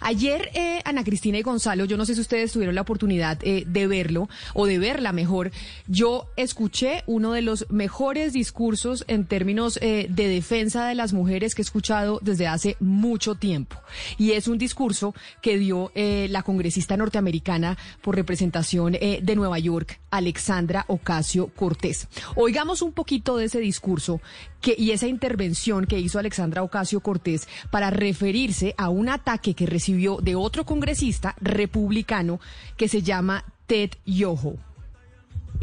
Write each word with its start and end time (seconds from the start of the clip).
Ayer, 0.00 0.50
eh, 0.54 0.80
Ana 0.84 1.04
Cristina 1.04 1.38
y 1.38 1.42
Gonzalo, 1.42 1.84
yo 1.84 1.96
no 1.96 2.06
sé 2.06 2.14
si 2.14 2.20
ustedes 2.20 2.52
tuvieron 2.52 2.74
la 2.74 2.80
oportunidad 2.80 3.38
eh, 3.42 3.64
de 3.66 3.86
verlo 3.86 4.28
o 4.54 4.66
de 4.66 4.78
verla 4.78 5.12
mejor. 5.12 5.50
Yo 5.86 6.28
escuché 6.36 7.02
uno 7.06 7.32
de 7.32 7.42
los 7.42 7.66
mejores 7.70 8.32
discursos 8.32 9.04
en 9.08 9.26
términos 9.26 9.78
eh, 9.82 10.06
de 10.08 10.28
defensa 10.28 10.86
de 10.86 10.94
las 10.94 11.12
mujeres 11.12 11.54
que 11.54 11.62
he 11.62 11.64
escuchado 11.64 12.18
desde 12.22 12.46
hace 12.46 12.76
mucho 12.80 13.34
tiempo. 13.34 13.76
Y 14.16 14.32
es 14.32 14.48
un 14.48 14.58
discurso 14.58 15.14
que 15.42 15.58
dio 15.58 15.92
la 15.94 16.42
congresista 16.42 16.96
norteamericana 16.96 17.76
por 18.00 18.16
representación 18.16 18.92
de 18.92 19.36
Nueva 19.36 19.58
York, 19.58 20.00
Alexandra 20.10 20.84
Ocasio 20.88 21.48
Cortés. 21.48 22.08
Oigamos 22.36 22.82
un 22.82 22.92
poquito 22.92 23.36
de 23.36 23.46
ese 23.46 23.60
discurso 23.60 24.20
y 24.64 24.92
esa 24.92 25.08
intervención 25.08 25.86
que 25.86 25.98
hizo 25.98 26.18
Alexandra 26.18 26.62
Ocasio 26.62 27.00
Cortés 27.00 27.48
para 27.70 27.90
referirse 27.90 28.74
a 28.78 28.88
un 28.88 29.08
ataque 29.08 29.41
que 29.42 29.66
recibió 29.66 30.20
de 30.22 30.34
otro 30.34 30.64
congresista 30.64 31.34
republicano 31.40 32.40
que 32.76 32.88
se 32.88 33.02
llama 33.02 33.44
Ted 33.66 33.96
Yoho. 34.04 34.58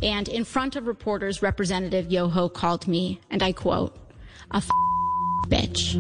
And 0.02 0.28
in 0.28 0.46
front 0.46 0.76
of 0.76 0.88
reporters, 0.88 1.42
Representative 1.42 2.12
Yoho 2.12 2.48
called 2.50 2.88
me, 2.88 3.20
and 3.30 3.44
I 3.44 3.52
quote, 3.52 3.94
a 4.52 4.58
f- 4.58 4.70
bitch. 5.48 5.96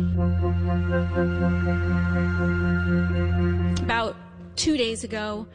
About 3.81 4.15
two 4.55 4.77
days 4.77 5.03
ago, 5.03 5.47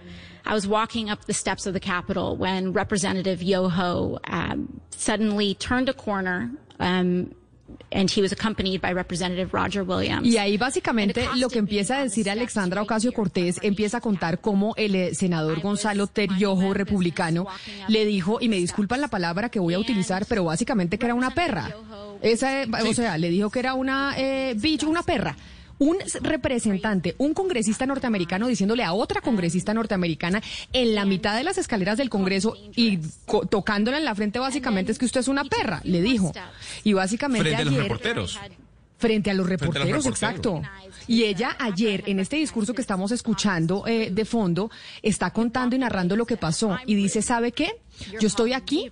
I 0.45 0.53
was 0.53 0.67
walking 0.67 1.09
up 1.09 1.25
the 1.25 1.33
steps 1.33 1.67
of 1.67 1.73
the 1.73 1.81
Capitol 1.81 2.37
when 2.37 2.73
Representative 2.73 3.43
Yoho 3.43 4.19
um, 4.25 4.81
suddenly 4.91 5.55
turned 5.55 5.89
a 5.89 5.95
corner. 5.95 6.51
Um, 6.79 7.35
and 7.91 8.11
he 8.11 8.21
was 8.21 8.33
accompanied 8.33 8.81
by 8.81 8.93
Representative 8.93 9.51
Roger 9.53 9.83
Williams. 9.83 10.27
Y 10.27 10.39
ahí 10.39 10.57
básicamente 10.57 11.29
lo 11.37 11.49
que 11.49 11.59
empieza 11.59 11.99
a 11.99 12.03
decir 12.03 12.29
Alexandra 12.31 12.83
Ocasio 12.83 13.13
Cortés 13.13 13.59
empieza 13.63 13.99
a 13.99 14.01
contar 14.01 14.41
cómo 14.41 14.75
el 14.77 14.95
eh, 14.95 15.15
senador 15.15 15.61
Gonzalo 15.61 16.07
Teriojo, 16.07 16.75
republicano, 16.75 17.47
le 17.89 18.05
dijo, 18.05 18.39
y 18.41 18.49
me 18.49 18.57
disculpan 18.57 19.01
la 19.01 19.09
palabra 19.09 19.49
que 19.49 19.61
voy 19.61 19.75
a 19.75 19.79
utilizar, 19.79 20.27
pero 20.29 20.45
básicamente 20.45 20.99
que 20.99 21.07
era 21.07 21.15
una 21.15 21.31
perra. 21.31 21.75
Esa, 22.23 22.63
eh, 22.63 22.69
o 22.89 22.95
sea, 22.95 23.19
le 23.19 23.29
dijo 23.29 23.51
que 23.51 23.59
era 23.59 23.75
una 23.75 24.15
eh, 24.17 24.55
bicho, 24.57 24.89
una 24.89 25.03
perra. 25.03 25.37
Un 25.79 25.97
representante, 26.21 27.15
un 27.19 27.35
congresista 27.35 27.85
norteamericano 27.87 28.47
diciéndole 28.47 28.85
a 28.85 28.93
otra 28.93 29.21
congresista 29.21 29.75
norteamericana 29.75 30.43
en 30.73 30.95
la 30.95 31.05
mitad 31.05 31.37
de 31.37 31.43
las 31.45 31.59
escaleras 31.59 31.99
del 31.99 32.11
Congreso 32.11 32.55
y 32.77 32.99
co- 33.27 33.45
tocándola 33.47 33.99
en 33.99 34.05
la 34.05 34.15
frente 34.15 34.39
básicamente 34.39 34.93
es 34.93 34.99
que 34.99 35.05
usted 35.07 35.21
es 35.21 35.29
una 35.29 35.45
perra, 35.45 35.81
le 35.85 36.01
dijo. 36.01 36.33
Y 36.85 36.93
básicamente 36.93 37.51
Frente 37.51 37.63
a 37.63 37.65
los 37.65 37.75
reporteros. 37.83 38.39
Frente 38.39 38.49
a 38.49 38.49
los 38.49 38.65
Frente 38.97 39.31
a 39.31 39.35
los 39.35 39.49
reporteros, 39.49 39.89
reporteros. 39.89 40.07
exacto. 40.07 40.63
Y 41.09 41.25
ella 41.25 41.57
ayer, 41.59 42.05
en 42.07 42.21
este 42.21 42.37
discurso 42.37 42.73
que 42.73 42.81
estamos 42.81 43.11
escuchando 43.13 43.85
eh, 43.87 44.09
de 44.11 44.25
fondo, 44.25 44.71
está 45.03 45.31
contando 45.31 45.75
y 45.77 45.79
narrando 45.81 46.17
lo 46.17 46.25
que 46.25 46.37
pasó. 46.37 46.79
Y 46.87 46.95
dice, 46.95 47.21
¿sabe 47.21 47.53
qué? 47.53 47.73
Yo 48.21 48.29
estoy 48.29 48.53
aquí 48.55 48.91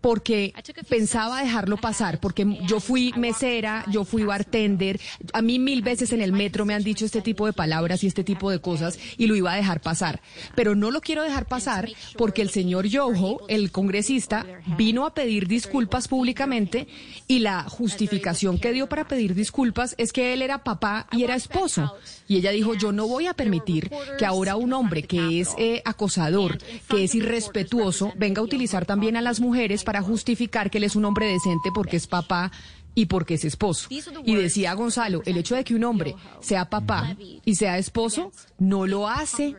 porque 0.00 0.54
pensaba 0.88 1.42
dejarlo 1.42 1.76
pasar, 1.76 2.20
porque 2.20 2.58
yo 2.66 2.80
fui 2.80 3.12
mesera, 3.16 3.84
yo 3.90 4.04
fui 4.04 4.24
bartender, 4.24 5.00
a 5.32 5.42
mí 5.42 5.58
mil 5.58 5.82
veces 5.82 6.12
en 6.12 6.22
el 6.22 6.32
metro 6.32 6.64
me 6.64 6.74
han 6.74 6.82
dicho 6.82 7.04
este 7.04 7.20
tipo 7.20 7.46
de 7.46 7.52
palabras 7.52 8.02
y 8.02 8.06
este 8.06 8.24
tipo 8.24 8.50
de 8.50 8.60
cosas 8.60 8.98
y 9.18 9.26
lo 9.26 9.36
iba 9.36 9.52
a 9.52 9.56
dejar 9.56 9.80
pasar. 9.80 10.20
Pero 10.54 10.74
no 10.74 10.90
lo 10.90 11.00
quiero 11.00 11.22
dejar 11.22 11.46
pasar 11.46 11.88
porque 12.16 12.42
el 12.42 12.50
señor 12.50 12.86
Yoho, 12.86 13.40
el 13.48 13.70
congresista, 13.70 14.46
vino 14.76 15.04
a 15.04 15.14
pedir 15.14 15.46
disculpas 15.46 16.08
públicamente 16.08 16.88
y 17.26 17.40
la 17.40 17.64
justificación 17.64 18.58
que 18.58 18.72
dio 18.72 18.88
para 18.88 19.06
pedir 19.06 19.34
disculpas 19.34 19.94
es 19.98 20.12
que 20.12 20.32
él 20.32 20.42
era 20.42 20.64
papá 20.64 21.06
y 21.12 21.24
era 21.24 21.34
esposo. 21.34 21.94
Y 22.26 22.36
ella 22.36 22.52
dijo, 22.52 22.74
yo 22.74 22.92
no 22.92 23.08
voy 23.08 23.26
a 23.26 23.34
permitir 23.34 23.90
que 24.18 24.24
ahora 24.24 24.56
un 24.56 24.72
hombre 24.72 25.02
que 25.02 25.40
es 25.40 25.50
eh, 25.58 25.82
acosador, 25.84 26.58
que 26.88 27.04
es 27.04 27.14
irrespetuoso, 27.14 28.12
venga 28.16 28.40
a 28.40 28.44
utilizar 28.44 28.86
también 28.86 29.16
a 29.16 29.20
las 29.20 29.40
mujeres 29.40 29.82
para 29.82 29.89
justificar 29.98 30.70
que 30.70 30.78
él 30.78 30.84
es 30.84 30.96
un 30.96 31.04
hombre 31.04 31.26
decente 31.26 31.70
porque 31.74 31.96
es 31.96 32.06
papá 32.06 32.52
y 32.94 33.06
porque 33.06 33.34
es 33.34 33.44
esposo. 33.44 33.88
Y 34.24 34.34
decía 34.34 34.74
Gonzalo, 34.74 35.22
el 35.26 35.36
hecho 35.36 35.54
de 35.54 35.64
que 35.64 35.74
un 35.74 35.84
hombre 35.84 36.14
sea 36.40 36.70
papá 36.70 37.16
y 37.44 37.54
sea 37.54 37.78
esposo 37.78 38.32
no 38.58 38.86
lo 38.86 39.08
hace 39.08 39.56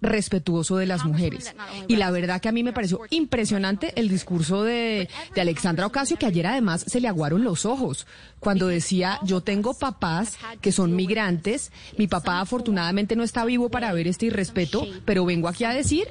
respetuoso 0.00 0.76
de 0.76 0.86
las 0.86 1.04
mujeres. 1.04 1.54
Y 1.88 1.96
la 1.96 2.10
verdad 2.10 2.40
que 2.40 2.48
a 2.48 2.52
mí 2.52 2.62
me 2.62 2.72
pareció 2.72 3.00
impresionante 3.10 3.92
el 3.96 4.08
discurso 4.08 4.62
de, 4.62 5.08
de 5.34 5.40
Alexandra 5.40 5.86
Ocasio, 5.86 6.18
que 6.18 6.26
ayer 6.26 6.46
además 6.46 6.84
se 6.86 7.00
le 7.00 7.08
aguaron 7.08 7.44
los 7.44 7.64
ojos 7.64 8.06
cuando 8.38 8.66
decía, 8.66 9.18
yo 9.24 9.40
tengo 9.40 9.74
papás 9.74 10.36
que 10.60 10.72
son 10.72 10.94
migrantes, 10.94 11.72
mi 11.96 12.06
papá 12.06 12.40
afortunadamente 12.40 13.16
no 13.16 13.22
está 13.22 13.44
vivo 13.44 13.70
para 13.70 13.92
ver 13.92 14.06
este 14.06 14.26
irrespeto, 14.26 14.86
pero 15.04 15.24
vengo 15.24 15.48
aquí 15.48 15.64
a 15.64 15.70
decir 15.70 16.08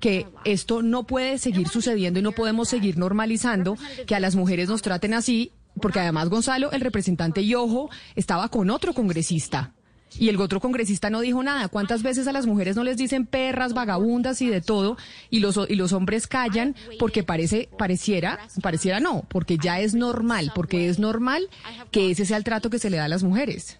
que 0.00 0.26
esto 0.44 0.82
no 0.82 1.04
puede 1.04 1.38
seguir 1.38 1.68
sucediendo 1.68 2.18
y 2.18 2.22
no 2.22 2.32
podemos 2.32 2.68
seguir 2.68 2.98
normalizando 2.98 3.76
que 4.06 4.14
a 4.14 4.20
las 4.20 4.36
mujeres 4.36 4.68
nos 4.68 4.82
traten 4.82 5.14
así, 5.14 5.52
porque 5.80 6.00
además 6.00 6.28
Gonzalo, 6.28 6.72
el 6.72 6.80
representante 6.80 7.46
Yojo, 7.46 7.90
estaba 8.14 8.48
con 8.48 8.70
otro 8.70 8.94
congresista. 8.94 9.75
Y 10.18 10.28
el 10.28 10.40
otro 10.40 10.60
congresista 10.60 11.10
no 11.10 11.20
dijo 11.20 11.42
nada. 11.42 11.68
¿Cuántas 11.68 12.02
veces 12.02 12.26
a 12.28 12.32
las 12.32 12.46
mujeres 12.46 12.76
no 12.76 12.84
les 12.84 12.96
dicen 12.96 13.26
perras, 13.26 13.74
vagabundas 13.74 14.40
y 14.42 14.48
de 14.48 14.60
todo? 14.60 14.96
Y 15.30 15.40
los, 15.40 15.58
y 15.68 15.74
los 15.76 15.92
hombres 15.92 16.26
callan 16.26 16.74
porque 16.98 17.22
parece, 17.22 17.68
pareciera, 17.78 18.38
pareciera 18.62 19.00
no, 19.00 19.24
porque 19.28 19.58
ya 19.58 19.80
es 19.80 19.94
normal, 19.94 20.52
porque 20.54 20.88
es 20.88 20.98
normal 20.98 21.48
que 21.90 22.10
ese 22.10 22.24
sea 22.26 22.36
el 22.36 22.44
trato 22.44 22.70
que 22.70 22.78
se 22.78 22.90
le 22.90 22.96
da 22.96 23.04
a 23.04 23.08
las 23.08 23.22
mujeres. 23.22 23.76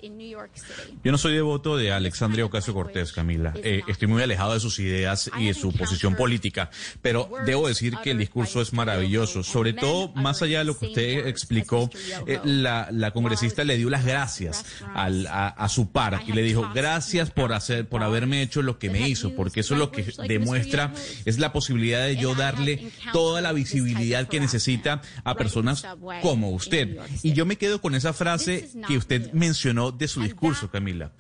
Yo 1.05 1.13
no 1.13 1.19
soy 1.19 1.35
devoto 1.35 1.77
de 1.77 1.93
Alexandria 1.93 2.45
Ocasio 2.45 2.75
Cortés, 2.75 3.13
Camila. 3.13 3.53
Eh, 3.63 3.83
estoy 3.89 4.09
muy 4.09 4.23
alejado 4.23 4.55
de 4.55 4.61
sus 4.61 4.79
ideas 4.79 5.31
y 5.39 5.47
de 5.47 5.55
su 5.55 5.73
posición 5.73 6.15
política, 6.17 6.71
pero 7.03 7.31
debo 7.45 7.69
decir 7.69 7.97
que 8.03 8.11
el 8.11 8.19
discurso 8.19 8.61
es 8.61 8.73
maravilloso. 8.73 9.43
Sobre 9.43 9.73
todo, 9.73 10.09
más 10.15 10.43
allá 10.43 10.59
de 10.61 10.65
lo 10.65 10.79
que 10.79 10.87
usted 10.87 11.27
explicó, 11.27 11.91
eh, 12.27 12.41
la, 12.45 12.89
la 12.91 13.11
congresista 13.13 13.65
le 13.65 13.77
dio 13.77 13.91
las 13.91 14.05
gracias 14.05 14.65
al- 14.95 15.27
a, 15.27 15.49
a 15.49 15.69
su 15.69 15.91
par 15.91 16.15
y 16.27 16.33
le 16.33 16.43
dijo 16.43 16.69
gracias 16.75 17.31
por 17.31 17.53
hacer, 17.53 17.89
por 17.89 18.03
haberme 18.03 18.43
hecho 18.43 18.63
lo 18.63 18.79
que 18.79 18.91
me 18.91 19.09
hizo, 19.09 19.35
porque 19.35 19.61
eso 19.61 19.75
es 19.75 19.81
lo 19.81 19.91
que 19.91 20.05
demuestra 20.27 20.93
es 21.25 21.39
la 21.39 21.53
posibilidad 21.53 22.05
de 22.05 22.17
yo 22.17 22.35
darle 22.35 22.91
toda 23.13 23.41
la 23.41 23.53
visibilidad 23.53 24.29
que 24.29 24.41
necesita 24.41 25.03
a 25.25 25.35
personas 25.35 25.87
como 26.23 26.51
usted. 26.51 26.99
Y 27.23 27.33
yo 27.33 27.47
me 27.47 27.57
quedo 27.57 27.81
con 27.81 27.95
esa 27.95 28.13
frase 28.13 28.69
que 28.87 28.97
usted 28.97 29.33
mencionó 29.33 29.93
de 29.93 30.09
su 30.09 30.23
discurso, 30.23 30.71
Camila. 30.71 31.13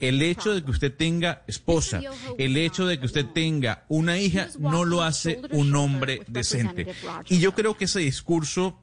El 0.00 0.22
hecho 0.22 0.54
de 0.54 0.62
que 0.62 0.70
usted 0.70 0.94
tenga 0.94 1.42
esposa, 1.46 2.00
el 2.38 2.56
hecho 2.56 2.86
de 2.86 2.98
que 2.98 3.06
usted 3.06 3.26
tenga 3.26 3.84
una 3.88 4.18
hija, 4.18 4.48
no 4.58 4.84
lo 4.84 5.02
hace 5.02 5.40
un 5.50 5.74
hombre 5.74 6.22
decente. 6.26 6.86
Y 7.28 7.38
yo 7.38 7.54
creo 7.54 7.76
que 7.76 7.84
ese 7.84 8.00
discurso 8.00 8.78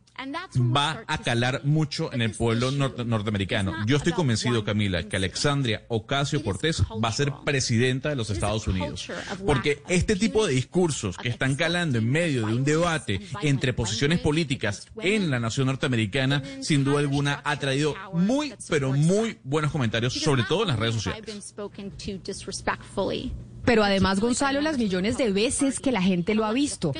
va 0.75 1.03
a 1.07 1.18
calar 1.19 1.62
mucho 1.63 2.12
en 2.13 2.22
el 2.22 2.31
pueblo 2.31 2.72
norte- 2.72 3.03
norteamericano. 3.06 3.74
Yo 3.85 3.97
estoy 3.97 4.13
convencido, 4.13 4.63
Camila, 4.63 5.03
que 5.03 5.16
Alexandria 5.18 5.85
Ocasio 5.88 6.44
Cortés 6.44 6.84
va 7.03 7.09
a 7.09 7.11
ser 7.11 7.34
presidenta 7.46 8.09
de 8.09 8.16
los 8.16 8.29
Estados 8.29 8.67
Unidos. 8.67 9.08
Porque 9.46 9.82
este 9.90 10.16
tipo 10.16 10.46
de 10.46 10.53
discursos 10.53 11.17
que 11.17 11.29
están 11.29 11.55
calando 11.55 11.97
en 11.97 12.09
medio 12.09 12.46
de 12.47 12.53
un 12.53 12.64
debate 12.64 13.20
entre 13.41 13.73
posiciones 13.73 14.20
políticas 14.20 14.88
en 15.02 15.29
la 15.32 15.40
nación 15.40 15.67
norteamericana, 15.67 16.41
sin 16.61 16.84
duda 16.84 16.99
alguna 16.99 17.41
ha 17.43 17.58
traído 17.58 17.96
muy, 18.14 18.53
pero 18.70 18.93
muy 18.93 19.40
buenos 19.43 19.72
comentarios, 19.72 20.14
sobre 20.14 20.43
todo 20.43 20.61
en 20.64 20.67
las 20.70 20.79
redes 20.79 20.96
sociales. 20.96 21.22
Pero 23.66 23.84
además, 23.84 24.20
Gonzalo, 24.20 24.62
las 24.62 24.78
millones 24.78 25.18
de 25.18 25.32
veces 25.32 25.80
que 25.80 25.92
la 25.92 26.02
gente 26.02 26.36
lo 26.36 26.46
ha 26.46 26.52
visto, 26.52 26.94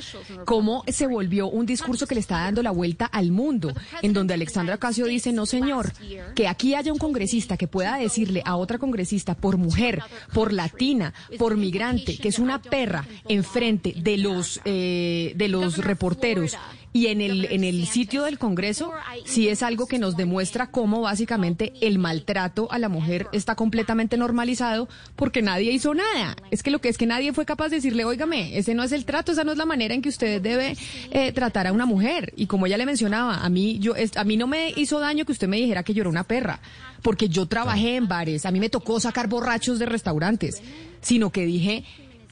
cómo 0.46 0.84
se 0.88 1.08
volvió 1.08 1.48
un 1.48 1.66
discurso 1.66 2.08
que 2.08 2.16
le 2.16 2.22
está 2.22 2.40
dando 2.40 2.64
la 2.64 2.72
vuelta 2.72 3.06
al 3.06 3.32
mundo, 3.32 3.74
en 4.02 4.14
donde 4.14 4.34
Alexandra 4.34 4.76
Ocasio 4.76 5.06
dice, 5.06 5.34
no 5.34 5.46
señor, 5.46 5.92
que 6.36 6.48
aquí 6.48 6.76
haya 6.76 6.94
un 6.94 7.00
congresista 7.00 7.58
que 7.58 7.68
pueda 7.68 7.98
decirle 7.98 8.42
a 8.46 8.56
otra 8.56 8.78
congresista 8.78 9.36
por 9.36 9.58
mujer, 9.58 10.02
por 10.34 10.54
latina, 10.54 11.14
por 11.38 11.58
migrante, 11.58 12.18
que 12.18 12.30
es 12.30 12.40
una 12.40 12.62
perra 12.62 13.06
enfrente 13.28 13.94
de 13.98 14.18
los, 14.18 14.62
eh, 14.66 15.34
de 15.36 15.48
los 15.48 15.78
reporteros, 15.78 16.58
Y 16.96 17.08
en 17.08 17.22
el, 17.22 17.46
en 17.46 17.64
el 17.64 17.88
sitio 17.88 18.24
del 18.24 18.38
Congreso 18.38 18.92
sí 19.26 19.50
es 19.50 19.64
algo 19.64 19.88
que 19.88 19.98
nos 19.98 20.16
demuestra 20.16 20.68
cómo 20.68 21.02
básicamente 21.02 21.74
el 21.82 21.98
maltrato 21.98 22.72
a 22.72 22.78
la 22.78 22.88
mujer 22.88 23.28
está 23.34 23.56
completamente 23.56 24.16
normalizado 24.16 24.88
porque 25.16 25.42
nadie 25.42 25.72
hizo 25.72 25.96
nada. 25.96 26.36
Es 26.52 26.62
que 26.62 26.70
lo 26.70 26.80
que 26.80 26.90
es 26.90 27.00
que 27.00 27.08
nadie 27.08 27.34
fue 27.34 27.46
capaz 27.46 27.70
de 27.70 27.78
decirle, 27.78 28.06
óigame, 28.06 28.56
ese 28.60 28.76
no 28.76 28.84
es 28.84 28.92
el 28.92 29.06
trato, 29.06 29.32
esa 29.32 29.44
no 29.44 29.52
es 29.52 29.58
la 29.58 29.66
manera 29.66 29.96
en 29.96 30.04
que 30.04 30.10
usted 30.10 30.40
debe 30.40 30.78
eh, 31.10 31.32
tratar 31.32 31.66
a 31.66 31.74
una 31.74 31.88
mujer. 31.88 32.32
Y 32.36 32.46
como 32.46 32.68
ella 32.68 32.78
le 32.78 32.86
mencionaba, 32.86 33.38
a 33.38 33.50
mí, 33.50 33.80
yo, 33.80 33.96
a 34.16 34.24
mí 34.24 34.38
no 34.38 34.46
me 34.46 34.72
hizo 34.76 35.00
daño 35.00 35.26
que 35.26 35.32
usted 35.32 35.48
me 35.48 35.58
dijera 35.58 35.82
que 35.82 35.96
yo 35.96 36.02
era 36.02 36.12
una 36.12 36.26
perra, 36.26 36.60
porque 37.02 37.28
yo 37.28 37.48
trabajé 37.48 37.96
en 37.96 38.08
bares, 38.08 38.46
a 38.46 38.52
mí 38.52 38.60
me 38.60 38.70
tocó 38.70 39.00
sacar 39.00 39.28
borrachos 39.28 39.80
de 39.80 39.88
restaurantes, 39.88 40.62
sino 41.02 41.32
que 41.32 41.46
dije 41.46 41.84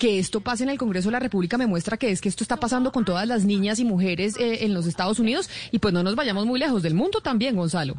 que 0.02 0.18
esto 0.18 0.42
pase 0.42 0.64
en 0.64 0.72
el 0.72 0.80
Congreso 0.80 1.10
de 1.10 1.12
la 1.12 1.20
República 1.20 1.60
me 1.60 1.68
muestra 1.68 1.96
que 1.96 2.10
es 2.10 2.22
que 2.22 2.30
esto 2.30 2.44
está 2.44 2.58
pasando 2.58 2.92
con 2.92 3.06
todas 3.06 3.28
las 3.28 3.46
niñas 3.46 3.78
y 3.78 3.86
mujeres 3.86 4.36
eh, 4.40 4.66
en 4.66 4.74
los 4.74 4.88
Estados 4.88 5.20
Unidos 5.20 5.48
y 5.72 5.78
pues 5.78 5.94
no 5.94 6.02
nos 6.02 6.16
vayamos 6.16 6.48
muy 6.48 6.60
lejos 6.60 6.82
del 6.82 6.96
mundo 6.96 7.22
también, 7.22 7.56
Gonzalo. 7.56 7.94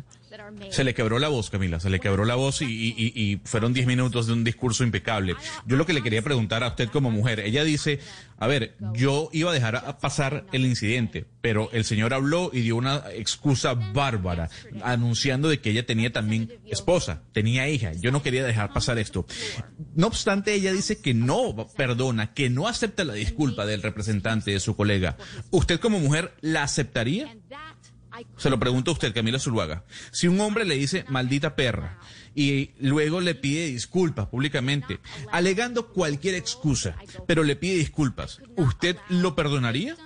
Se 0.70 0.84
le 0.84 0.94
quebró 0.94 1.18
la 1.18 1.28
voz, 1.28 1.50
Camila, 1.50 1.80
se 1.80 1.90
le 1.90 2.00
quebró 2.00 2.24
la 2.24 2.34
voz 2.34 2.62
y, 2.62 3.40
fueron 3.44 3.72
10 3.72 3.86
minutos 3.86 4.26
de 4.26 4.32
un 4.32 4.44
discurso 4.44 4.84
impecable. 4.84 5.34
Yo 5.66 5.76
lo 5.76 5.86
que 5.86 5.92
le 5.92 6.02
quería 6.02 6.22
preguntar 6.22 6.62
a 6.64 6.68
usted 6.68 6.88
como 6.88 7.10
mujer, 7.10 7.40
ella 7.40 7.64
dice, 7.64 8.00
a 8.38 8.46
ver, 8.46 8.74
yo 8.94 9.28
iba 9.32 9.50
a 9.50 9.54
dejar 9.54 9.98
pasar 9.98 10.46
el 10.52 10.64
incidente, 10.64 11.26
pero 11.40 11.70
el 11.72 11.84
señor 11.84 12.14
habló 12.14 12.50
y 12.52 12.60
dio 12.60 12.76
una 12.76 13.02
excusa 13.12 13.74
bárbara, 13.74 14.48
anunciando 14.82 15.48
de 15.48 15.60
que 15.60 15.70
ella 15.70 15.86
tenía 15.86 16.12
también 16.12 16.52
esposa, 16.66 17.22
tenía 17.32 17.68
hija, 17.68 17.92
yo 17.92 18.10
no 18.10 18.22
quería 18.22 18.44
dejar 18.44 18.72
pasar 18.72 18.98
esto. 18.98 19.26
No 19.94 20.06
obstante, 20.06 20.54
ella 20.54 20.72
dice 20.72 21.00
que 21.00 21.14
no 21.14 21.68
perdona, 21.76 22.32
que 22.32 22.50
no 22.50 22.68
acepta 22.68 23.04
la 23.04 23.14
disculpa 23.14 23.66
del 23.66 23.82
representante 23.82 24.50
de 24.50 24.60
su 24.60 24.76
colega. 24.76 25.16
¿Usted 25.50 25.78
como 25.80 25.98
mujer 25.98 26.34
la 26.40 26.62
aceptaría? 26.62 27.36
Se 28.36 28.50
lo 28.50 28.58
pregunto 28.58 28.90
a 28.90 28.94
usted, 28.94 29.14
Camila 29.14 29.38
Zuluaga. 29.38 29.84
Si 30.10 30.28
un 30.28 30.40
hombre 30.40 30.64
le 30.64 30.74
dice 30.74 31.04
maldita 31.08 31.56
perra 31.56 31.98
y 32.34 32.70
luego 32.80 33.20
le 33.20 33.34
pide 33.34 33.66
disculpas 33.66 34.26
públicamente, 34.28 35.00
alegando 35.30 35.88
cualquier 35.88 36.34
excusa, 36.34 36.96
pero 37.26 37.42
le 37.42 37.56
pide 37.56 37.76
disculpas, 37.76 38.40
¿usted 38.56 38.96
lo 39.08 39.34
perdonaría? 39.34 39.96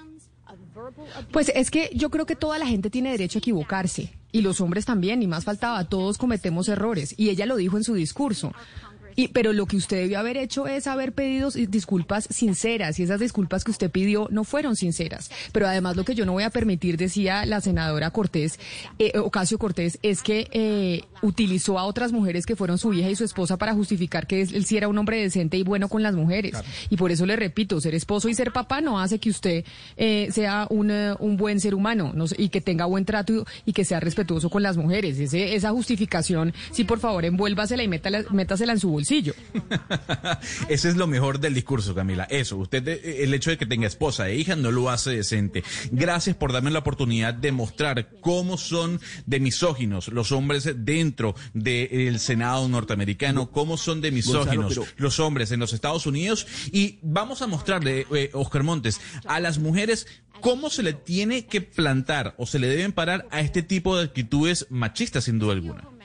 Pues 1.32 1.50
es 1.54 1.70
que 1.70 1.90
yo 1.94 2.10
creo 2.10 2.26
que 2.26 2.36
toda 2.36 2.58
la 2.58 2.66
gente 2.66 2.90
tiene 2.90 3.10
derecho 3.10 3.38
a 3.38 3.40
equivocarse 3.40 4.12
y 4.32 4.42
los 4.42 4.60
hombres 4.60 4.84
también, 4.84 5.22
y 5.22 5.26
más 5.26 5.44
faltaba, 5.44 5.84
todos 5.84 6.18
cometemos 6.18 6.68
errores 6.68 7.14
y 7.16 7.30
ella 7.30 7.46
lo 7.46 7.56
dijo 7.56 7.76
en 7.76 7.84
su 7.84 7.94
discurso. 7.94 8.52
Y, 9.16 9.28
pero 9.28 9.54
lo 9.54 9.64
que 9.64 9.76
usted 9.76 9.96
debió 9.96 10.18
haber 10.18 10.36
hecho 10.36 10.66
es 10.66 10.86
haber 10.86 11.12
pedido 11.12 11.50
disculpas 11.50 12.28
sinceras 12.30 13.00
y 13.00 13.02
esas 13.02 13.18
disculpas 13.18 13.64
que 13.64 13.70
usted 13.70 13.90
pidió 13.90 14.28
no 14.30 14.44
fueron 14.44 14.76
sinceras. 14.76 15.30
Pero 15.52 15.66
además 15.66 15.96
lo 15.96 16.04
que 16.04 16.14
yo 16.14 16.26
no 16.26 16.32
voy 16.32 16.42
a 16.42 16.50
permitir, 16.50 16.98
decía 16.98 17.46
la 17.46 17.62
senadora 17.62 18.10
Cortés, 18.10 18.60
eh, 18.98 19.18
Ocasio 19.18 19.58
Cortés, 19.58 19.98
es 20.02 20.22
que 20.22 20.48
eh, 20.52 21.02
utilizó 21.22 21.78
a 21.78 21.84
otras 21.84 22.12
mujeres 22.12 22.44
que 22.44 22.56
fueron 22.56 22.76
su 22.76 22.92
hija 22.92 23.08
y 23.08 23.16
su 23.16 23.24
esposa 23.24 23.56
para 23.56 23.72
justificar 23.72 24.26
que 24.26 24.42
él 24.42 24.66
sí 24.66 24.76
era 24.76 24.88
un 24.88 24.98
hombre 24.98 25.20
decente 25.20 25.56
y 25.56 25.62
bueno 25.62 25.88
con 25.88 26.02
las 26.02 26.14
mujeres. 26.14 26.54
Y 26.90 26.96
por 26.96 27.10
eso 27.10 27.24
le 27.24 27.36
repito, 27.36 27.80
ser 27.80 27.94
esposo 27.94 28.28
y 28.28 28.34
ser 28.34 28.52
papá 28.52 28.82
no 28.82 29.00
hace 29.00 29.18
que 29.18 29.30
usted 29.30 29.64
eh, 29.96 30.28
sea 30.30 30.66
un, 30.68 30.90
un, 30.90 31.36
buen 31.38 31.58
ser 31.60 31.74
humano 31.74 32.12
y 32.36 32.50
que 32.50 32.60
tenga 32.60 32.84
buen 32.84 33.06
trato 33.06 33.46
y 33.64 33.72
que 33.72 33.84
sea 33.84 33.98
respetuoso 33.98 34.50
con 34.50 34.62
las 34.62 34.76
mujeres. 34.76 35.18
Ese, 35.18 35.54
esa 35.54 35.70
justificación, 35.70 36.52
sí, 36.70 36.84
por 36.84 36.98
favor, 36.98 37.24
envuélvasela 37.24 37.82
y 37.82 37.88
métasela 37.88 38.72
en 38.72 38.78
su 38.78 38.90
bolsillo 38.90 39.05
Ese 40.68 40.88
es 40.88 40.96
lo 40.96 41.06
mejor 41.06 41.40
del 41.40 41.54
discurso, 41.54 41.94
Camila. 41.94 42.24
Eso, 42.24 42.56
usted, 42.56 42.86
eh, 42.88 43.24
el 43.24 43.32
hecho 43.34 43.50
de 43.50 43.58
que 43.58 43.66
tenga 43.66 43.86
esposa 43.86 44.28
e 44.28 44.36
hija 44.36 44.56
no 44.56 44.70
lo 44.70 44.90
hace 44.90 45.10
decente. 45.10 45.62
Gracias 45.90 46.36
por 46.36 46.52
darme 46.52 46.70
la 46.70 46.80
oportunidad 46.80 47.34
de 47.34 47.52
mostrar 47.52 48.10
cómo 48.20 48.58
son 48.58 49.00
de 49.26 49.40
misóginos 49.40 50.08
los 50.08 50.32
hombres 50.32 50.68
dentro 50.76 51.34
del 51.54 52.18
Senado 52.18 52.68
norteamericano, 52.68 53.50
cómo 53.50 53.76
son 53.76 54.00
de 54.00 54.10
misóginos 54.10 54.80
los 54.96 55.20
hombres 55.20 55.52
en 55.52 55.60
los 55.60 55.72
Estados 55.72 56.06
Unidos. 56.06 56.46
Y 56.72 56.98
vamos 57.02 57.42
a 57.42 57.46
mostrarle, 57.46 58.06
eh, 58.14 58.30
Oscar 58.32 58.62
Montes, 58.62 59.00
a 59.26 59.40
las 59.40 59.58
mujeres 59.58 60.06
cómo 60.40 60.70
se 60.70 60.82
le 60.82 60.92
tiene 60.92 61.46
que 61.46 61.60
plantar 61.60 62.34
o 62.38 62.46
se 62.46 62.58
le 62.58 62.68
deben 62.68 62.92
parar 62.92 63.26
a 63.30 63.40
este 63.40 63.62
tipo 63.62 63.96
de 63.96 64.04
actitudes 64.04 64.66
machistas, 64.70 65.24
sin 65.24 65.38
duda 65.38 65.52
alguna. 65.52 65.95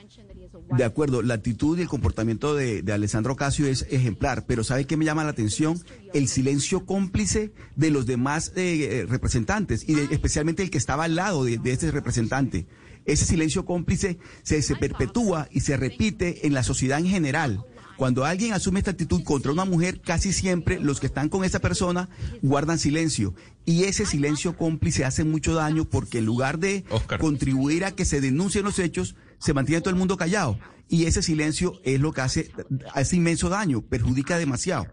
De 0.76 0.84
acuerdo, 0.84 1.20
la 1.20 1.34
actitud 1.34 1.78
y 1.78 1.82
el 1.82 1.88
comportamiento 1.88 2.54
de, 2.54 2.82
Alessandro 2.92 3.36
Casio 3.36 3.66
es 3.66 3.86
ejemplar, 3.90 4.46
pero 4.46 4.64
¿sabe 4.64 4.86
qué 4.86 4.96
me 4.96 5.04
llama 5.04 5.24
la 5.24 5.30
atención? 5.30 5.78
El 6.14 6.28
silencio 6.28 6.86
cómplice 6.86 7.52
de 7.76 7.90
los 7.90 8.06
demás 8.06 8.52
eh, 8.56 9.02
eh, 9.02 9.06
representantes 9.06 9.86
y 9.88 9.98
especialmente 10.12 10.62
el 10.62 10.70
que 10.70 10.78
estaba 10.78 11.04
al 11.04 11.14
lado 11.14 11.44
de, 11.44 11.60
este 11.64 11.90
representante. 11.90 12.66
Ese 13.04 13.24
silencio 13.24 13.64
cómplice 13.64 14.18
se, 14.42 14.62
se 14.62 14.76
perpetúa 14.76 15.48
y 15.50 15.60
se 15.60 15.76
repite 15.76 16.46
en 16.46 16.54
la 16.54 16.62
sociedad 16.62 16.98
en 16.98 17.06
general. 17.06 17.64
Cuando 17.96 18.24
alguien 18.24 18.52
asume 18.52 18.80
esta 18.80 18.92
actitud 18.92 19.22
contra 19.22 19.52
una 19.52 19.64
mujer, 19.64 20.00
casi 20.00 20.32
siempre 20.32 20.80
los 20.80 20.98
que 20.98 21.06
están 21.06 21.28
con 21.28 21.44
esa 21.44 21.60
persona 21.60 22.08
guardan 22.40 22.78
silencio. 22.78 23.34
Y 23.64 23.84
ese 23.84 24.06
silencio 24.06 24.56
cómplice 24.56 25.04
hace 25.04 25.24
mucho 25.24 25.54
daño 25.54 25.84
porque 25.84 26.18
en 26.18 26.24
lugar 26.24 26.58
de 26.58 26.84
contribuir 27.20 27.84
a 27.84 27.92
que 27.92 28.04
se 28.04 28.20
denuncien 28.20 28.64
los 28.64 28.78
hechos, 28.78 29.14
se 29.42 29.52
mantiene 29.52 29.80
todo 29.80 29.90
el 29.90 29.96
mundo 29.96 30.16
callado. 30.16 30.58
Y 30.88 31.06
ese 31.06 31.22
silencio 31.22 31.80
es 31.84 32.00
lo 32.00 32.12
que 32.12 32.20
hace, 32.20 32.52
hace 32.94 33.16
inmenso 33.16 33.48
daño, 33.48 33.82
perjudica 33.82 34.38
demasiado. 34.38 34.86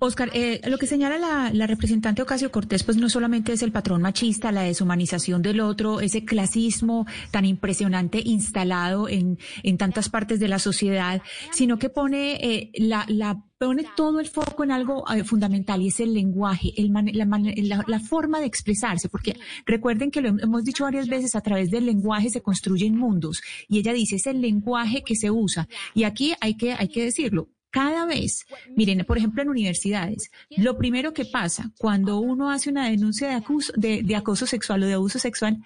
Oscar, 0.00 0.30
eh, 0.32 0.60
lo 0.68 0.78
que 0.78 0.86
señala 0.86 1.18
la, 1.18 1.50
la, 1.52 1.66
representante 1.66 2.22
Ocasio 2.22 2.52
Cortés, 2.52 2.84
pues 2.84 2.96
no 2.96 3.08
solamente 3.08 3.52
es 3.52 3.62
el 3.62 3.72
patrón 3.72 4.00
machista, 4.00 4.52
la 4.52 4.62
deshumanización 4.62 5.42
del 5.42 5.60
otro, 5.60 6.00
ese 6.00 6.24
clasismo 6.24 7.06
tan 7.32 7.44
impresionante 7.44 8.22
instalado 8.24 9.08
en, 9.08 9.38
en 9.64 9.76
tantas 9.76 10.08
partes 10.08 10.38
de 10.38 10.48
la 10.48 10.60
sociedad, 10.60 11.20
sino 11.52 11.78
que 11.78 11.88
pone 11.88 12.34
eh, 12.34 12.70
la, 12.74 13.04
la 13.08 13.42
pone 13.58 13.84
todo 13.96 14.20
el 14.20 14.28
foco 14.28 14.62
en 14.62 14.70
algo 14.70 15.04
eh, 15.10 15.24
fundamental 15.24 15.82
y 15.82 15.88
es 15.88 15.98
el 15.98 16.14
lenguaje, 16.14 16.72
el 16.76 16.92
la, 16.92 17.84
la, 17.86 18.00
forma 18.00 18.38
de 18.38 18.46
expresarse, 18.46 19.08
porque 19.08 19.36
recuerden 19.66 20.12
que 20.12 20.20
lo 20.20 20.28
hemos 20.28 20.64
dicho 20.64 20.84
varias 20.84 21.08
veces, 21.08 21.34
a 21.34 21.40
través 21.40 21.70
del 21.70 21.86
lenguaje 21.86 22.30
se 22.30 22.40
construyen 22.40 22.96
mundos 22.96 23.42
y 23.68 23.78
ella 23.78 23.92
dice 23.92 24.16
es 24.16 24.26
el 24.28 24.40
lenguaje 24.40 25.02
que 25.02 25.16
se 25.16 25.32
usa 25.32 25.68
y 25.92 26.04
aquí 26.04 26.34
hay 26.40 26.56
que, 26.56 26.74
hay 26.74 26.88
que 26.88 27.02
decirlo, 27.02 27.48
cada 27.70 28.06
vez, 28.06 28.46
miren, 28.76 29.04
por 29.04 29.18
ejemplo, 29.18 29.42
en 29.42 29.50
universidades, 29.50 30.30
lo 30.56 30.78
primero 30.78 31.12
que 31.12 31.24
pasa 31.24 31.70
cuando 31.78 32.18
uno 32.18 32.50
hace 32.50 32.70
una 32.70 32.88
denuncia 32.88 33.28
de, 33.28 33.34
acoso, 33.34 33.72
de, 33.76 34.16
acoso 34.16 34.46
sexual 34.46 34.82
o 34.82 34.86
de 34.86 34.94
abuso 34.94 35.18
sexual, 35.18 35.62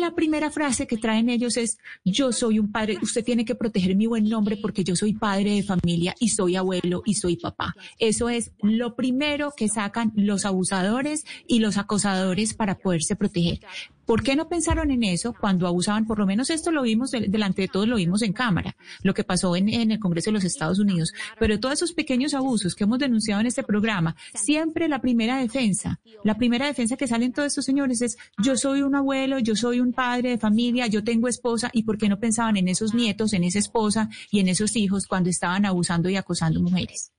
la 0.00 0.14
primera 0.14 0.50
frase 0.50 0.86
que 0.86 0.96
traen 0.96 1.28
ellos 1.28 1.56
es, 1.56 1.78
yo 2.04 2.32
soy 2.32 2.58
un 2.58 2.72
padre, 2.72 2.98
usted 3.02 3.24
tiene 3.24 3.44
que 3.44 3.54
proteger 3.54 3.94
mi 3.94 4.06
buen 4.06 4.28
nombre 4.28 4.56
porque 4.56 4.82
yo 4.82 4.96
soy 4.96 5.14
padre 5.14 5.52
de 5.52 5.62
familia 5.62 6.14
y 6.18 6.30
soy 6.30 6.56
abuelo 6.56 7.02
y 7.04 7.14
soy 7.14 7.36
papá. 7.36 7.74
Eso 7.98 8.28
es 8.28 8.50
lo 8.60 8.96
primero 8.96 9.52
que 9.56 9.68
sacan 9.68 10.12
los 10.16 10.44
abusadores 10.44 11.24
y 11.46 11.60
los 11.60 11.78
acosadores 11.78 12.54
para 12.54 12.76
poderse 12.76 13.16
proteger. 13.16 13.60
¿Por 14.06 14.22
qué 14.22 14.36
no 14.36 14.48
pensaron 14.48 14.90
en 14.90 15.02
eso 15.02 15.34
cuando 15.38 15.66
abusaban? 15.66 16.06
Por 16.06 16.18
lo 16.18 16.26
menos 16.26 16.50
esto 16.50 16.70
lo 16.70 16.82
vimos 16.82 17.10
delante 17.10 17.62
de 17.62 17.68
todos, 17.68 17.88
lo 17.88 17.96
vimos 17.96 18.22
en 18.22 18.32
cámara, 18.32 18.76
lo 19.02 19.14
que 19.14 19.24
pasó 19.24 19.56
en, 19.56 19.68
el 19.68 19.98
Congreso 19.98 20.30
de 20.30 20.34
los 20.34 20.44
Estados 20.44 20.78
Unidos. 20.78 21.12
Pero 21.38 21.58
todos 21.60 21.74
esos 21.74 21.92
pequeños 21.92 22.34
abusos 22.34 22.74
que 22.74 22.84
hemos 22.84 22.98
denunciado 22.98 23.40
en 23.40 23.46
este 23.46 23.62
programa, 23.62 24.16
siempre 24.34 24.88
la 24.88 25.00
primera 25.00 25.38
defensa, 25.38 26.00
la 26.22 26.36
primera 26.36 26.66
defensa 26.66 26.96
que 26.96 27.06
salen 27.06 27.32
todos 27.32 27.48
estos 27.48 27.64
señores 27.64 28.02
es 28.02 28.16
yo 28.42 28.56
soy 28.56 28.82
un 28.82 28.94
abuelo, 28.94 29.38
yo 29.38 29.56
soy 29.56 29.80
un 29.80 29.92
padre 29.92 30.30
de 30.30 30.38
familia, 30.38 30.86
yo 30.86 31.02
tengo 31.02 31.28
esposa 31.28 31.70
y 31.72 31.84
por 31.84 31.98
qué 31.98 32.08
no 32.08 32.18
pensaban 32.18 32.56
en 32.56 32.68
esos 32.68 32.94
nietos, 32.94 33.32
en 33.32 33.44
esa 33.44 33.58
esposa 33.58 34.08
y 34.30 34.40
en 34.40 34.48
esos 34.48 34.76
hijos 34.76 35.06
cuando 35.06 35.30
estaban 35.30 35.64
abusando 35.64 36.08
y 36.08 36.16
acosando 36.16 36.60
mujeres. 36.60 37.12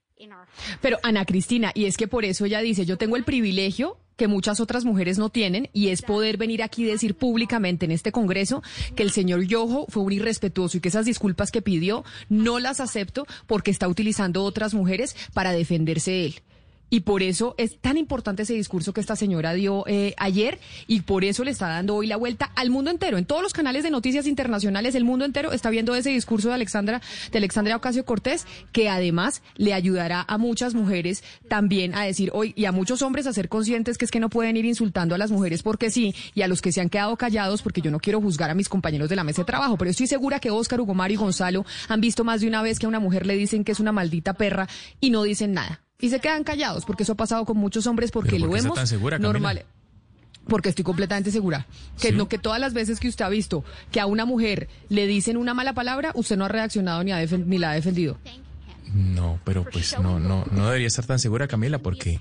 Pero 0.82 0.98
Ana 1.04 1.26
Cristina, 1.26 1.72
y 1.74 1.86
es 1.86 1.98
que 1.98 2.08
por 2.08 2.26
eso 2.26 2.46
ella 2.46 2.62
dice, 2.62 2.86
yo 2.86 2.98
tengo 2.98 3.18
el 3.18 3.24
privilegio 3.24 3.98
que 4.16 4.28
muchas 4.28 4.60
otras 4.60 4.86
mujeres 4.86 5.18
no 5.18 5.30
tienen 5.30 5.70
y 5.74 5.90
es 5.90 6.02
poder 6.02 6.38
venir 6.38 6.64
aquí 6.64 6.84
y 6.84 6.88
decir 6.88 7.16
públicamente 7.16 7.86
en 7.86 7.92
este 7.92 8.12
Congreso 8.12 8.64
que 8.96 9.04
el 9.04 9.12
señor 9.12 9.44
Yojo 9.46 9.86
fue 9.90 10.04
un 10.04 10.14
irrespetuoso 10.14 10.78
y 10.78 10.82
que 10.82 10.90
esas 10.90 11.06
disculpas 11.06 11.52
que 11.52 11.62
pidió 11.62 12.04
no 12.30 12.60
las 12.60 12.80
acepto 12.80 13.26
porque 13.48 13.72
está 13.72 13.88
utilizando 13.88 14.44
otras 14.44 14.74
mujeres 14.74 15.16
para 15.34 15.52
defenderse 15.52 16.26
él. 16.26 16.42
Y 16.90 17.02
por 17.02 17.24
eso 17.24 17.56
es 17.58 17.80
tan 17.80 17.98
importante 17.98 18.44
ese 18.44 18.54
discurso 18.54 18.94
que 18.94 19.02
esta 19.02 19.16
señora 19.16 19.54
dio 19.54 19.84
eh, 19.88 20.14
ayer 20.18 20.60
y 20.88 21.02
por 21.02 21.24
eso 21.24 21.44
le 21.44 21.52
está 21.52 21.68
dando 21.68 21.96
hoy 21.96 22.08
la 22.08 22.16
vuelta 22.16 22.52
al 22.56 22.70
mundo 22.70 22.92
entero. 22.92 23.18
En 23.18 23.26
todos 23.26 23.42
los 23.42 23.54
canales 23.54 23.84
de 23.84 23.90
noticias 23.90 24.28
internacionales, 24.28 24.96
el 24.96 25.04
mundo 25.04 25.26
entero 25.26 25.52
está 25.52 25.70
viendo 25.70 25.96
ese 25.96 26.12
discurso 26.12 26.50
de 26.50 26.56
Alexandra, 26.56 27.02
de 27.32 27.38
Alexandria 27.38 27.76
Ocasio 27.76 28.06
Cortés, 28.06 28.46
que 28.72 28.90
además 28.90 29.42
le 29.56 29.74
ayudará 29.74 30.26
a 30.28 30.38
muchas 30.38 30.74
mujeres 30.74 31.24
también 31.48 31.96
a 31.96 32.04
decir 32.04 32.30
hoy 32.34 32.54
y 32.56 32.66
a 32.66 32.72
muchos 32.72 33.02
hombres 33.02 33.28
a 33.28 33.34
ser 33.34 33.50
conscientes 33.50 33.98
que 33.98 34.06
es 34.06 34.12
que 34.12 34.20
no 34.20 34.30
pueden 34.30 34.56
ir 34.56 34.66
insultando 34.66 35.16
a 35.16 35.18
las 35.18 35.32
mujeres 35.32 35.64
porque 35.64 35.90
sí 35.90 36.14
y 36.34 36.44
a 36.44 36.48
los 36.48 36.62
que 36.62 36.72
se 36.72 36.82
han 36.82 36.90
quedado 36.90 37.16
callados 37.18 37.62
porque 37.62 37.82
yo 37.82 37.92
no 37.92 38.00
quiero 38.00 38.22
juzgar 38.22 38.50
a 38.50 38.56
mis 38.56 38.70
compañeros 38.70 39.10
de 39.10 39.16
la 39.16 39.24
mesa 39.24 39.42
de 39.42 39.46
trabajo, 39.46 39.78
pero 39.78 39.92
estoy 39.92 40.08
segura 40.08 40.40
que 40.40 40.52
Oscar, 40.52 40.80
Hugo 40.80 40.94
Mario 40.94 41.16
y 41.16 41.18
Gonzalo 41.18 41.66
han 41.88 42.02
visto 42.02 42.24
más 42.24 42.42
de 42.42 42.48
una 42.48 42.62
vez 42.62 42.80
que 42.80 42.86
a 42.86 42.90
una 42.90 43.00
mujer 43.00 43.26
le 43.26 43.36
dicen 43.36 43.64
que 43.64 43.72
es 43.72 43.80
una 43.80 43.92
maldita 43.92 44.34
perra 44.34 44.68
y 45.00 45.10
no 45.10 45.24
dicen 45.24 45.54
nada 45.54 45.85
y 46.00 46.10
se 46.10 46.20
quedan 46.20 46.44
callados, 46.44 46.86
porque 46.86 47.04
eso 47.04 47.14
ha 47.14 47.18
pasado 47.18 47.46
con 47.46 47.58
muchos 47.58 47.88
hombres, 47.88 48.12
porque 48.12 48.40
lo 48.40 48.50
vemos 48.50 48.78
normal. 49.20 49.66
Porque 50.48 50.70
estoy 50.70 50.84
completamente 50.84 51.32
segura 51.32 51.66
que 52.00 52.12
no 52.12 52.28
que 52.28 52.38
todas 52.38 52.60
las 52.60 52.74
veces 52.74 53.00
que 53.00 53.08
usted 53.08 53.26
ha 53.26 53.30
visto 53.30 53.64
que 53.92 54.00
a 54.00 54.06
una 54.06 54.26
mujer 54.26 54.70
le 54.90 55.08
dicen 55.08 55.38
una 55.38 55.56
mala 55.56 55.74
palabra, 55.74 56.12
usted 56.14 56.38
no 56.38 56.46
ha 56.46 56.50
reaccionado 56.50 57.04
ni, 57.04 57.12
ha 57.12 57.26
ni 57.26 57.58
la 57.58 57.72
ha 57.72 57.74
defendido. 57.74 58.20
No, 58.94 59.40
pero 59.44 59.66
pues 59.66 59.98
no, 60.00 60.20
no, 60.20 60.46
no 60.52 60.66
debería 60.68 60.88
estar 60.88 61.06
tan 61.06 61.18
segura, 61.18 61.48
Camila, 61.48 61.80
porque 61.80 62.20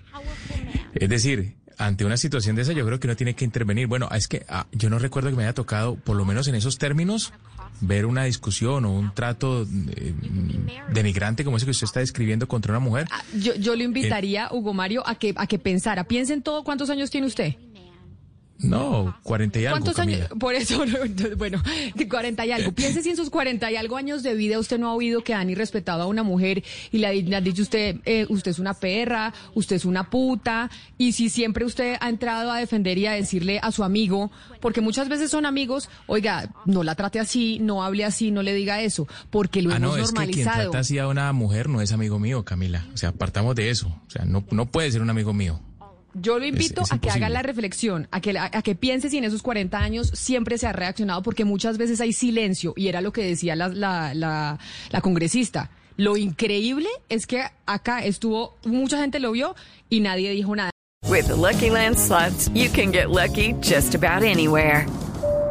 es 0.95 1.09
decir, 1.09 1.55
ante 1.79 2.05
una 2.05 2.17
situación 2.17 2.57
de 2.57 2.63
esa 2.63 2.73
yo 2.73 2.87
creo 2.87 2.99
que 2.99 3.07
uno 3.07 3.17
tiene 3.17 3.35
que 3.35 3.45
intervenir. 3.45 3.87
Bueno, 3.87 4.09
es 4.11 4.29
que 4.29 4.45
ah, 4.49 4.67
yo 4.73 4.91
no 4.91 4.99
recuerdo 4.99 5.31
que 5.31 5.37
me 5.37 5.43
haya 5.43 5.55
tocado, 5.55 5.97
por 5.97 6.17
lo 6.17 6.25
menos 6.25 6.49
en 6.49 6.55
esos 6.55 6.79
términos, 6.79 7.33
ver 7.81 8.07
una 8.07 8.25
discusión 8.25 8.85
o 8.85 8.93
un 8.93 9.15
trato 9.15 9.63
eh, 9.63 10.15
denigrante 10.93 11.45
como 11.45 11.57
ese 11.57 11.67
que 11.67 11.73
usted 11.73 11.85
está 11.85 12.01
describiendo 12.01 12.49
contra 12.49 12.73
una 12.73 12.81
mujer. 12.81 13.07
Ah, 13.11 13.23
yo, 13.35 13.55
yo 13.55 13.75
le 13.75 13.85
invitaría, 13.85 14.49
Hugo 14.51 14.75
Mario, 14.75 15.03
a 15.07 15.15
que, 15.15 15.35
a 15.37 15.47
que 15.47 15.59
pensara. 15.59 16.05
Piensen 16.05 16.43
todo, 16.43 16.65
¿cuántos 16.65 16.91
años 16.91 17.11
tiene 17.11 17.27
usted? 17.27 17.55
No, 18.65 19.17
40 19.23 19.59
y 19.61 19.67
algo. 19.67 19.79
¿Cuántos 19.81 19.99
años? 19.99 20.29
Por 20.39 20.55
eso, 20.55 20.85
bueno, 21.37 21.63
40 22.09 22.47
y 22.47 22.53
algo. 22.53 22.73
Piense 22.73 23.03
si 23.03 23.11
en 23.11 23.17
sus 23.17 23.31
40 23.31 23.71
y 23.71 23.77
algo 23.77 23.97
años 23.97 24.23
de 24.23 24.35
vida 24.35 24.59
usted 24.59 24.79
no 24.79 24.89
ha 24.89 24.95
oído 24.95 25.23
que 25.23 25.35
han 25.35 25.51
irrespetado 25.51 26.03
a 26.03 26.07
una 26.07 26.23
mujer 26.23 26.63
y 26.91 26.99
le, 26.99 27.37
ha 27.37 27.41
dicho 27.41 27.63
usted, 27.63 27.97
eh, 28.05 28.27
usted 28.29 28.51
es 28.51 28.59
una 28.59 28.75
perra, 28.75 29.33
usted 29.55 29.77
es 29.77 29.85
una 29.85 30.11
puta, 30.11 30.71
y 30.99 31.13
si 31.13 31.29
siempre 31.29 31.65
usted 31.65 31.97
ha 32.01 32.09
entrado 32.09 32.51
a 32.51 32.59
defender 32.59 32.99
y 32.99 33.07
a 33.07 33.13
decirle 33.13 33.59
a 33.63 33.71
su 33.73 33.85
amigo, 33.85 34.31
porque 34.61 34.81
muchas 34.81 35.09
veces 35.09 35.31
son 35.31 35.47
amigos, 35.47 35.89
oiga, 36.07 36.51
no 36.65 36.83
la 36.83 36.95
trate 36.95 37.21
así, 37.21 37.59
no 37.61 37.83
hable 37.83 38.05
así, 38.05 38.31
no 38.31 38.43
le 38.43 38.55
diga 38.55 38.81
eso, 38.81 39.07
porque 39.31 39.63
lo 39.63 39.73
ah, 39.73 39.77
hemos 39.77 39.97
no, 39.97 40.03
normalizado. 40.03 40.23
Es 40.23 40.37
que 40.37 40.43
quien 40.43 40.55
trata 40.71 40.79
así 40.79 40.99
a 40.99 41.09
una 41.09 41.33
mujer 41.33 41.69
no 41.69 41.81
es 41.81 41.93
amigo 41.93 42.19
mío, 42.19 42.45
Camila. 42.45 42.87
O 42.95 42.97
sea, 42.97 43.11
apartamos 43.11 43.55
de 43.55 43.71
eso. 43.71 43.89
O 44.07 44.11
sea, 44.11 44.25
no, 44.25 44.45
no 44.51 44.67
puede 44.67 44.91
ser 44.91 45.03
un 45.03 45.11
amigo 45.11 45.33
mío. 45.33 45.61
Yo 46.15 46.39
lo 46.39 46.47
invito 46.47 46.83
a 46.91 46.99
que 46.99 47.11
haga 47.11 47.29
la 47.29 47.43
reflexión, 47.43 48.07
a 48.13 48.21
que, 48.21 48.39
a, 48.39 48.51
que 48.63 48.75
piense 48.75 49.11
si 49.11 49.19
en 49.19 49.25
esos 49.25 49.43
40 49.43 49.77
años 49.79 50.11
siempre 50.15 50.59
se 50.59 50.67
ha 50.67 50.73
reaccionado, 50.73 51.23
porque 51.23 51.45
muchas 51.45 51.77
veces 51.77 52.01
hay 52.01 52.13
silencio, 52.13 52.73
y 52.77 52.89
era 52.89 53.01
lo 53.01 53.13
que 53.13 53.25
decía 53.25 53.57
la, 53.57 53.69
la, 53.69 54.15
la, 54.15 54.59
la 54.91 55.01
congresista. 55.01 55.71
Lo 55.97 56.17
increíble 56.17 56.89
es 57.09 57.27
que 57.27 57.43
acá 57.67 58.05
estuvo, 58.05 58.57
mucha 58.65 58.99
gente 58.99 59.19
lo 59.19 59.33
vio 59.33 59.55
y 59.91 60.01
nadie 60.01 60.31
dijo 60.31 60.55
nada. 60.55 60.71
With 61.09 61.27
the 61.27 61.37
Lucky 61.37 61.71
Land 61.71 61.99
slots, 61.99 62.49
you 62.55 62.71
can 62.71 62.91
get 62.91 63.11
lucky 63.11 63.55
just 63.61 63.95
about 63.95 64.23
anywhere. 64.23 64.87